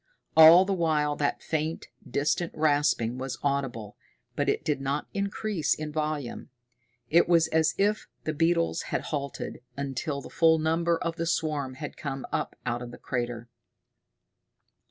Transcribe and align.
All 0.35 0.65
the 0.65 0.73
while 0.73 1.15
that 1.17 1.43
faint, 1.43 1.89
distant 2.09 2.51
rasping 2.55 3.19
was 3.19 3.37
audible, 3.43 3.97
but 4.35 4.49
it 4.49 4.65
did 4.65 4.81
not 4.81 5.05
increase 5.13 5.75
in 5.75 5.91
volume. 5.91 6.49
It 7.11 7.29
was 7.29 7.47
as 7.49 7.75
if 7.77 8.07
the 8.23 8.33
beetles 8.33 8.81
had 8.89 9.01
halted 9.13 9.61
until 9.77 10.19
the 10.19 10.31
full 10.31 10.57
number 10.57 10.97
of 10.97 11.17
the 11.17 11.27
swarm 11.27 11.75
had 11.75 11.97
come 11.97 12.25
up 12.31 12.55
out 12.65 12.81
of 12.81 12.89
the 12.89 12.97
crater. 12.97 13.47